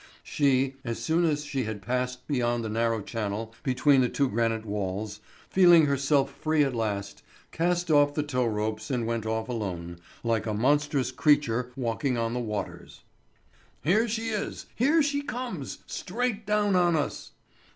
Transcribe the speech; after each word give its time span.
She, 0.23 0.77
as 0.83 0.97
soon 0.97 1.25
as 1.25 1.45
she 1.45 1.65
had 1.65 1.83
passed 1.83 2.25
beyond 2.25 2.63
the 2.65 2.69
narrow 2.69 3.03
channel 3.03 3.53
between 3.61 4.01
the 4.01 4.09
two 4.09 4.27
granite 4.27 4.65
walls, 4.65 5.19
feeling 5.47 5.85
herself 5.85 6.31
free 6.33 6.63
at 6.63 6.73
last, 6.75 7.21
cast 7.51 7.91
off 7.91 8.15
the 8.15 8.23
tow 8.23 8.47
ropes 8.47 8.89
and 8.89 9.05
went 9.05 9.27
off 9.27 9.47
alone, 9.47 9.99
like 10.23 10.47
a 10.47 10.55
monstrous 10.55 11.11
creature 11.11 11.71
walking 11.75 12.17
on 12.17 12.33
the 12.33 12.39
waters. 12.39 13.01
"Here 13.83 14.07
she 14.07 14.29
is—here 14.29 15.03
she 15.03 15.21
comes, 15.21 15.83
straight 15.85 16.47
down 16.47 16.75
on 16.75 16.95
us!" 16.95 17.33